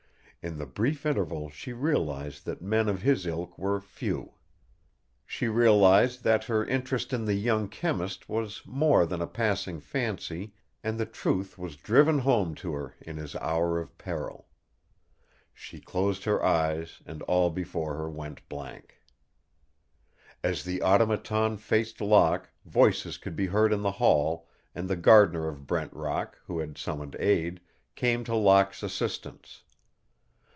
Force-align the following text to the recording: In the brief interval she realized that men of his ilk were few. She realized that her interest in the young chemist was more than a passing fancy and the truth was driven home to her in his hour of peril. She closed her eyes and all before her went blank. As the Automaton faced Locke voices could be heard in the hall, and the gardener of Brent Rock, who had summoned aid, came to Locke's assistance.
In 0.43 0.57
the 0.57 0.65
brief 0.65 1.05
interval 1.05 1.51
she 1.51 1.71
realized 1.71 2.47
that 2.47 2.63
men 2.63 2.89
of 2.89 3.03
his 3.03 3.27
ilk 3.27 3.59
were 3.59 3.79
few. 3.79 4.33
She 5.23 5.47
realized 5.47 6.23
that 6.23 6.45
her 6.45 6.65
interest 6.65 7.13
in 7.13 7.25
the 7.25 7.35
young 7.35 7.69
chemist 7.69 8.27
was 8.27 8.63
more 8.65 9.05
than 9.05 9.21
a 9.21 9.27
passing 9.27 9.79
fancy 9.79 10.55
and 10.83 10.99
the 10.99 11.05
truth 11.05 11.59
was 11.59 11.75
driven 11.75 12.17
home 12.17 12.55
to 12.55 12.73
her 12.73 12.95
in 13.01 13.17
his 13.17 13.35
hour 13.35 13.79
of 13.79 13.95
peril. 13.99 14.47
She 15.53 15.79
closed 15.79 16.23
her 16.23 16.43
eyes 16.43 17.03
and 17.05 17.21
all 17.29 17.51
before 17.51 17.93
her 17.93 18.09
went 18.09 18.41
blank. 18.49 18.95
As 20.43 20.63
the 20.63 20.81
Automaton 20.81 21.55
faced 21.57 22.01
Locke 22.01 22.49
voices 22.65 23.19
could 23.19 23.35
be 23.35 23.45
heard 23.45 23.71
in 23.71 23.83
the 23.83 23.91
hall, 23.91 24.47
and 24.73 24.89
the 24.89 24.95
gardener 24.95 25.47
of 25.47 25.67
Brent 25.67 25.93
Rock, 25.93 26.39
who 26.47 26.57
had 26.57 26.79
summoned 26.79 27.15
aid, 27.19 27.61
came 27.93 28.23
to 28.23 28.33
Locke's 28.33 28.81
assistance. 28.81 29.61